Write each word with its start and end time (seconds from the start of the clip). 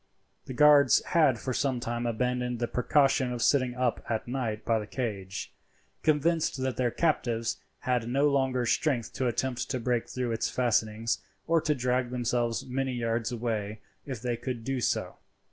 The 0.45 0.53
guards 0.55 1.03
had 1.05 1.37
for 1.37 1.53
some 1.53 1.79
time 1.79 2.07
abandoned 2.07 2.57
the 2.57 2.67
precaution 2.67 3.31
of 3.31 3.43
sitting 3.43 3.75
up 3.75 4.03
at 4.09 4.27
night 4.27 4.65
by 4.65 4.79
the 4.79 4.87
cage, 4.87 5.53
convinced 6.01 6.59
that 6.63 6.75
their 6.75 6.89
captives 6.89 7.57
had 7.81 8.09
no 8.09 8.27
longer 8.27 8.65
strength 8.65 9.13
to 9.13 9.27
attempt 9.27 9.69
to 9.69 9.79
break 9.79 10.09
through 10.09 10.31
its 10.31 10.49
fastenings 10.49 11.19
or 11.45 11.61
to 11.61 11.75
drag 11.75 12.09
themselves 12.09 12.65
many 12.65 12.93
yards 12.93 13.31
away 13.31 13.79
if 14.03 14.19
they 14.23 14.35
could 14.37 14.63
do 14.63 14.79
so. 14.81 15.17